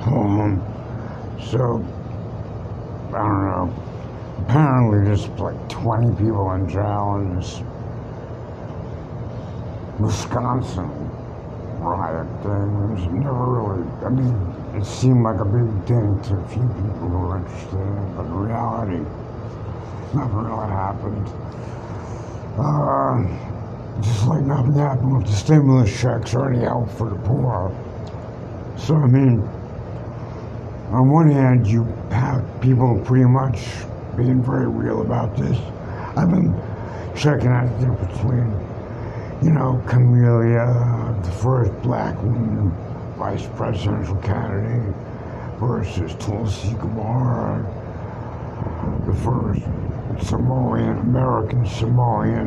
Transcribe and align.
home. 0.00 0.62
So, 1.50 1.84
I 3.08 3.18
don't 3.18 3.46
know. 3.46 3.74
Apparently, 4.40 5.04
there's 5.04 5.28
like 5.38 5.68
20 5.68 6.16
people 6.16 6.52
in 6.52 6.68
jail 6.68 7.16
in 7.20 7.36
this 7.36 7.62
Wisconsin 9.98 10.90
riot 11.80 12.26
thing. 12.42 12.52
It 12.52 12.90
was 12.94 13.06
never 13.12 13.44
really, 13.44 14.04
I 14.04 14.08
mean, 14.10 14.34
it 14.74 14.84
seemed 14.84 15.22
like 15.22 15.40
a 15.40 15.44
big 15.44 15.68
thing 15.86 16.20
to 16.24 16.36
a 16.36 16.48
few 16.48 16.62
people 16.62 17.08
who 17.08 17.18
were 17.18 17.38
interested 17.38 17.74
in 17.74 17.98
it, 17.98 18.16
but 18.16 18.26
in 18.26 18.34
reality, 18.34 19.04
nothing 20.14 20.36
really 20.36 20.68
happened. 20.68 21.26
Uh, 22.58 24.02
just 24.02 24.26
like 24.26 24.42
nothing 24.42 24.74
happened 24.74 25.16
with 25.16 25.26
the 25.26 25.32
stimulus 25.32 26.00
checks 26.00 26.34
or 26.34 26.50
any 26.50 26.64
help 26.64 26.90
for 26.90 27.08
the 27.08 27.16
poor. 27.16 27.72
So, 28.78 28.94
I 28.96 29.06
mean, 29.06 29.40
on 30.90 31.10
one 31.10 31.30
hand, 31.30 31.66
you 31.66 31.84
have 32.10 32.44
people 32.60 33.00
pretty 33.04 33.24
much 33.24 33.66
being 34.16 34.42
very 34.42 34.68
real 34.68 35.02
about 35.02 35.36
this. 35.36 35.58
I've 36.16 36.30
been 36.30 36.54
checking 37.16 37.48
out 37.48 37.68
the 37.80 37.86
difference 37.86 38.16
between, 38.18 38.50
you 39.42 39.52
know, 39.52 39.82
Kamala, 39.86 41.20
the 41.22 41.30
first 41.30 41.72
black 41.82 42.22
woman 42.22 42.70
vice 43.16 43.46
presidential 43.56 44.16
candidate, 44.16 44.94
versus 45.58 46.14
Tulsi 46.16 46.74
Gabbard, 46.74 47.64
the 49.06 49.14
first 49.14 49.62
Samoan, 50.28 50.98
American 50.98 51.64
Samoan 51.66 52.46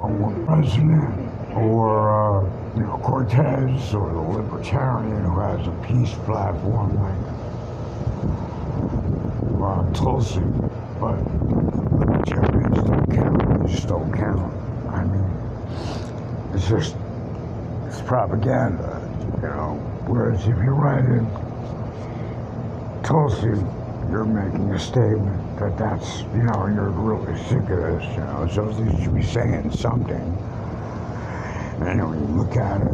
uh, 0.00 0.46
president, 0.46 1.25
or, 1.56 2.10
uh, 2.12 2.76
you 2.76 2.82
know, 2.82 2.98
Cortez, 3.02 3.94
or 3.94 4.12
the 4.12 4.20
libertarian 4.20 5.24
who 5.24 5.38
has 5.40 5.66
a 5.66 5.72
peace 5.86 6.14
platform 6.24 6.94
like 7.00 7.36
uh, 9.62 9.92
Tulsi, 9.92 10.40
but 11.00 11.18
libertarians 11.98 12.76
don't 12.84 13.06
count. 13.10 13.66
They 13.66 13.72
just 13.72 13.88
don't 13.88 14.12
count. 14.12 14.52
I 14.92 15.04
mean, 15.04 15.24
it's 16.54 16.68
just 16.68 16.94
it's 17.86 18.00
propaganda, 18.02 19.00
you 19.36 19.48
know. 19.48 19.80
Whereas 20.06 20.40
if 20.42 20.56
you're 20.58 20.74
writing 20.74 21.26
Tulsi, 23.02 23.48
you're 24.10 24.24
making 24.24 24.70
a 24.72 24.78
statement 24.78 25.58
that 25.58 25.76
that's, 25.78 26.20
you 26.34 26.42
know, 26.42 26.66
you're 26.66 26.90
really 26.90 27.36
sick 27.44 27.58
of 27.58 27.68
this, 27.68 28.04
you 28.12 28.20
know, 28.20 28.46
so 28.52 28.68
you 28.82 29.02
should 29.02 29.14
be 29.14 29.22
saying 29.22 29.70
something. 29.72 30.36
And 31.78 32.08
when 32.08 32.18
you 32.18 32.36
look 32.36 32.56
at 32.56 32.80
it, 32.80 32.92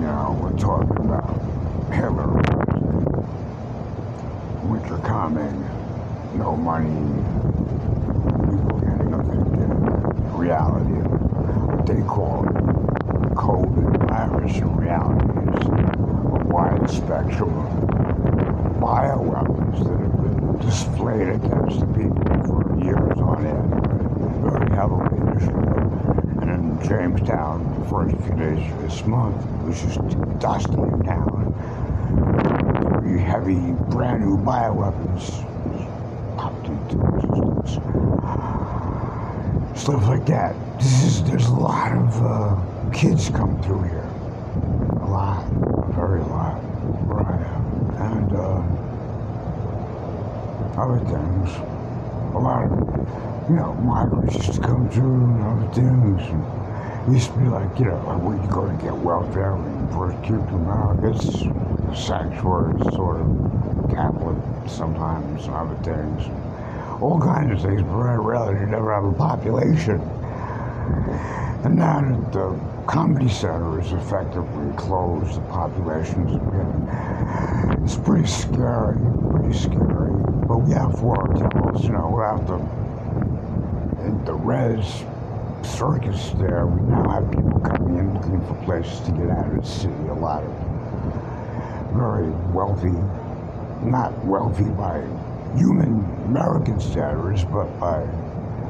you 0.00 0.06
know, 0.06 0.36
we're 0.40 0.56
talking 0.58 0.96
about 0.96 1.36
Hitler, 1.92 2.32
winter 4.64 4.98
coming, 4.98 5.60
no 6.34 6.56
money, 6.56 6.88
people 8.48 8.80
getting 8.80 9.12
addicted, 9.12 9.70
reality. 10.32 11.00
What 11.68 11.86
they 11.86 12.02
call 12.02 12.44
COVID 13.36 14.08
virus 14.08 14.56
in 14.56 14.74
reality 14.76 15.28
is 15.60 15.66
a 15.66 16.44
wide 16.48 16.90
spectrum 16.90 17.56
of 17.58 17.68
bioweapons 18.80 19.84
that 19.84 20.00
have 20.00 20.16
been 20.22 20.58
displayed 20.58 21.28
against 21.28 21.80
the 21.80 21.86
people 21.92 22.24
for 22.46 22.78
years 22.82 23.18
on 23.20 23.46
end. 23.46 24.53
Jamestown, 26.94 27.58
the 27.80 27.88
first 27.88 28.16
few 28.22 28.36
days 28.36 28.72
of 28.72 28.82
this 28.82 29.04
month, 29.04 29.36
it 29.36 29.66
was 29.66 29.80
just 29.80 29.98
dusty 30.38 30.74
in 30.74 31.02
town. 31.02 31.52
Very 33.02 33.18
heavy, 33.18 33.72
brand 33.90 34.24
new 34.24 34.36
bioweapons 34.38 35.44
popped 36.36 36.68
into 36.68 36.96
existence. 37.16 37.80
Stuff 39.80 40.06
like 40.06 40.24
that. 40.26 40.54
This 40.78 41.02
is, 41.02 41.24
there's 41.24 41.46
a 41.46 41.54
lot 41.54 41.96
of 41.96 42.22
uh, 42.22 42.90
kids 42.92 43.28
come 43.28 43.60
through 43.62 43.82
here. 43.82 44.08
A 45.02 45.06
lot. 45.10 45.44
Very 45.94 46.20
lot. 46.22 46.60
Right. 47.10 47.46
And 47.98 48.32
uh, 48.36 48.62
other 50.80 51.00
things. 51.00 51.50
A 52.34 52.38
lot 52.38 52.64
of, 52.64 52.83
you 53.48 53.56
know, 53.56 53.74
migrants 53.74 54.36
used 54.36 54.54
to 54.54 54.60
come 54.60 54.88
through 54.88 55.24
and 55.24 55.42
other 55.44 55.74
things. 55.74 56.22
And 56.30 57.14
used 57.14 57.30
to 57.32 57.38
be 57.38 57.48
like, 57.48 57.78
you 57.78 57.84
know, 57.84 58.00
like 58.06 58.22
where 58.22 58.36
you 58.40 58.48
go 58.48 58.66
to 58.66 58.72
get 58.82 58.96
welfare 58.96 59.52
and 59.52 59.92
first 59.92 60.16
to 60.28 60.34
America. 60.56 61.12
It's 61.12 62.06
sanctuary, 62.06 62.80
sort 62.94 63.20
of 63.20 63.28
Catholic 63.90 64.38
sometimes, 64.68 65.44
and 65.44 65.54
other 65.54 65.76
things. 65.84 66.24
All 67.02 67.20
kinds 67.20 67.52
of 67.52 67.60
things, 67.60 67.82
but 67.82 67.92
very 67.92 68.18
rarely 68.18 68.60
you 68.60 68.66
never 68.66 68.94
have 68.94 69.04
a 69.04 69.12
population. 69.12 70.00
And 71.64 71.76
now 71.76 72.00
that 72.00 72.32
the 72.32 72.58
comedy 72.86 73.28
center 73.28 73.80
is 73.80 73.92
effectively 73.92 74.72
closed, 74.76 75.36
the 75.36 75.40
population's 75.52 76.32
been, 76.48 77.84
it's 77.84 77.96
pretty 77.96 78.26
scary, 78.26 78.96
pretty 79.30 79.52
scary. 79.52 80.12
But 80.48 80.58
we 80.64 80.72
have 80.72 80.98
four 80.98 81.26
hotels, 81.26 81.84
you 81.84 81.92
know, 81.92 82.08
we 82.08 82.22
have 82.22 82.48
in 82.48 82.93
the 84.26 84.34
res 84.34 85.04
circus 85.62 86.30
there, 86.36 86.66
we 86.66 86.80
now 86.88 87.08
have 87.08 87.30
people 87.30 87.58
coming 87.60 87.98
in 87.98 88.14
looking 88.14 88.40
for 88.46 88.54
places 88.64 89.00
to 89.00 89.12
get 89.12 89.30
out 89.30 89.46
of 89.46 89.62
the 89.62 89.66
city. 89.66 89.94
A 90.08 90.14
lot 90.14 90.44
of 90.44 90.52
very 91.94 92.28
wealthy, 92.52 92.92
not 93.82 94.12
wealthy 94.24 94.64
by 94.64 95.00
human 95.56 96.04
American 96.26 96.80
standards, 96.80 97.44
but 97.44 97.66
by 97.78 98.00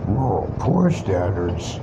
rural 0.06 0.54
poor 0.58 0.90
standards. 0.90 1.80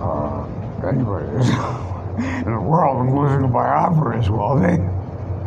Uh, 0.00 0.46
in 0.86 2.52
the 2.52 2.60
world 2.60 3.08
is 3.08 3.14
losing 3.14 3.50
by 3.50 3.66
as 4.14 4.30
well. 4.30 4.58
They, 4.58 4.78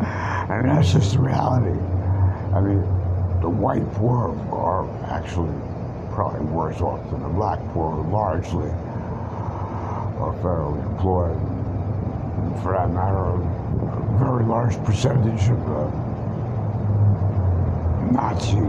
I 0.04 0.60
mean, 0.62 0.74
that's 0.74 0.92
just 0.92 1.12
the 1.12 1.20
reality. 1.20 1.78
I 2.54 2.60
mean, 2.60 2.97
the 3.40 3.48
white 3.48 3.90
poor 3.94 4.36
are 4.52 4.86
actually 5.06 5.54
probably 6.12 6.40
worse 6.46 6.80
off 6.80 7.08
than 7.10 7.22
the 7.22 7.28
black 7.28 7.60
poor, 7.72 7.96
largely 8.10 8.70
are 10.18 10.34
federally 10.42 10.82
employed. 10.90 11.36
And 11.36 12.60
for 12.62 12.72
that 12.72 12.90
matter, 12.90 13.16
a 13.16 13.38
very 14.18 14.44
large 14.44 14.76
percentage 14.84 15.48
of 15.48 15.64
the 15.66 15.90
Nazi 18.12 18.60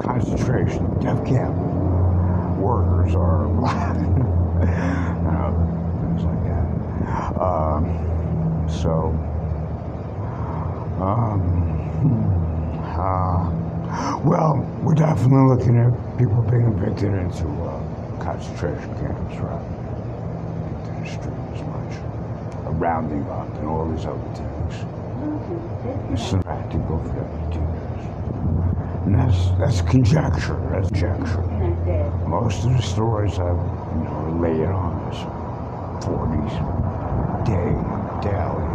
concentration 0.00 0.86
death 1.00 1.24
camp 1.26 1.56
workers 2.58 3.14
are 3.14 3.48
black. 3.58 3.96
things 3.96 4.18
like 6.22 6.44
that. 6.44 6.66
Um, 7.40 7.84
so, 8.68 9.10
um, 11.02 11.50
uh, 13.02 14.20
well, 14.24 14.62
we're 14.82 14.94
definitely 14.94 15.48
looking 15.48 15.76
at 15.76 15.90
people 16.18 16.40
being 16.42 16.62
evicted 16.62 17.12
into 17.12 17.48
uh, 17.66 18.22
concentration 18.22 18.94
camps, 18.94 19.36
right? 19.42 19.66
Into 20.70 20.92
the 21.00 21.06
streets 21.10 21.60
much. 21.66 21.94
A 22.66 22.70
rounding 22.78 23.26
up 23.28 23.48
and 23.58 23.66
all 23.66 23.90
these 23.90 24.06
other 24.06 24.22
things. 24.38 24.86
It's 26.12 26.32
an 26.32 26.42
practical 26.42 26.98
for 27.02 27.12
52 27.50 27.58
years. 27.58 28.02
And 29.04 29.14
that's, 29.16 29.50
that's 29.58 29.82
conjecture, 29.82 30.60
that's 30.70 30.88
conjecture. 30.88 31.42
Most 32.28 32.64
of 32.64 32.72
the 32.76 32.82
stories 32.82 33.32
I've 33.32 33.58
you 33.58 34.04
know, 34.04 34.30
relayed 34.30 34.68
on 34.68 34.94
this 35.10 35.18
40s, 36.06 36.54
day, 37.50 37.74
daily, 38.22 38.68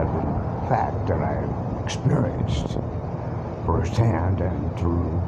have 0.00 0.08
been 0.16 0.40
fact 0.68 1.06
that 1.08 1.20
I've 1.20 1.84
experienced 1.84 2.78
firsthand 3.70 4.40
and 4.40 4.78
through 4.78 5.22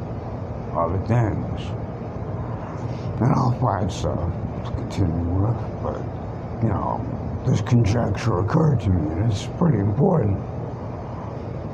other 0.75 0.99
things. 1.07 1.61
And 3.21 3.31
I'll 3.31 3.57
find 3.59 3.89
stuff 3.91 4.19
to 4.65 4.71
continue 4.71 5.23
with, 5.39 5.55
but, 5.81 6.01
you 6.61 6.69
know, 6.69 6.99
this 7.45 7.61
conjecture 7.61 8.39
occurred 8.39 8.81
to 8.81 8.89
me, 8.89 9.11
and 9.11 9.31
it's 9.31 9.47
pretty 9.57 9.79
important. 9.79 10.37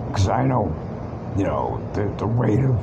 Because 0.07 0.29
I 0.29 0.45
know, 0.45 0.69
you 1.37 1.43
know, 1.43 1.81
the, 1.93 2.13
the 2.17 2.27
rate 2.27 2.59
of, 2.59 2.77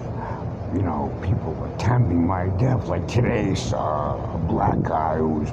you 0.75 0.83
know, 0.83 1.17
people 1.23 1.55
attempting 1.75 2.27
my 2.27 2.49
death, 2.59 2.89
like 2.89 3.07
today's 3.07 3.73
uh, 3.73 3.77
a 3.79 4.39
black 4.49 4.83
guy 4.83 5.19
who's 5.19 5.51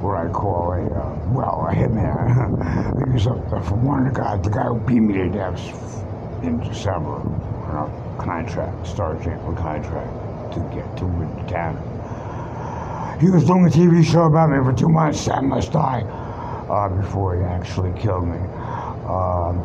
what 0.00 0.16
I 0.16 0.28
call 0.28 0.72
a, 0.72 0.82
uh, 0.82 1.32
well, 1.32 1.66
a 1.70 1.74
hitman. 1.74 3.06
he 3.06 3.12
was 3.12 3.26
up 3.26 3.50
there 3.50 3.62
for 3.62 3.76
one 3.76 4.06
of 4.06 4.14
the 4.14 4.20
guys, 4.20 4.42
the 4.42 4.50
guy 4.50 4.64
who 4.64 4.80
beat 4.80 5.00
me 5.00 5.14
to 5.14 5.28
death 5.28 5.58
in 6.44 6.60
December 6.60 7.16
on 7.20 7.90
a 8.18 8.22
contract, 8.22 8.86
Star 8.86 9.16
Chamber 9.22 9.54
contract 9.54 10.12
to 10.54 10.60
get 10.74 10.96
to 10.98 11.04
Montana. 11.06 11.80
He 13.20 13.30
was 13.30 13.44
doing 13.46 13.66
a 13.66 13.70
TV 13.70 14.04
show 14.04 14.24
about 14.24 14.50
me 14.50 14.58
for 14.64 14.72
two 14.72 14.88
months. 14.88 15.28
I 15.28 15.40
must 15.40 15.72
die. 15.72 16.04
uh, 16.70 16.88
before 16.90 17.36
he 17.36 17.42
actually 17.44 17.92
killed 18.00 18.26
me. 18.26 18.38
Um, 19.06 19.64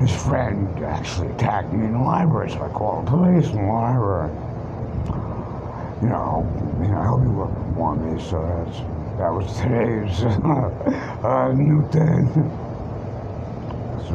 his 0.00 0.12
friend 0.14 0.68
actually 0.84 1.28
attacked 1.28 1.72
me 1.72 1.86
in 1.86 1.92
the 1.92 1.98
library, 2.00 2.50
so 2.50 2.62
I 2.62 2.68
called 2.70 3.06
the 3.06 3.10
police 3.10 3.46
in 3.48 3.56
the 3.56 3.72
library. 3.72 4.32
You 6.02 6.08
know, 6.08 6.46
you 6.82 6.88
know, 6.88 7.02
he'll 7.02 7.18
be 7.18 7.28
looking 7.28 7.74
for 7.74 7.96
me, 7.96 8.20
so 8.22 8.40
that's 8.42 8.78
that 9.18 9.32
was 9.32 9.46
today's 9.56 10.22
uh, 11.24 11.52
new 11.54 11.82
thing. 11.90 12.30
So 14.06 14.14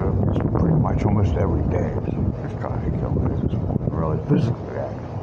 pretty 0.60 0.76
much 0.78 1.04
almost 1.06 1.36
every 1.36 1.62
day. 1.70 1.92
Just 2.42 2.60
trying 2.60 2.92
to 2.92 2.98
kill 3.00 3.12
me. 3.12 3.36
This 3.36 3.52
is 3.52 3.60
really 3.92 4.18
physically 4.30 4.78
active. 4.78 5.14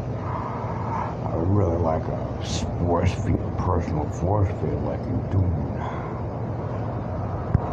I 1.27 1.37
would 1.37 1.49
really 1.49 1.79
like 1.79 2.03
a 2.05 2.85
force 2.85 3.13
field, 3.25 3.59
personal 3.59 4.07
force 4.07 4.49
field 4.61 4.85
like 4.85 5.01
in 5.01 5.19
Dune. 5.31 6.00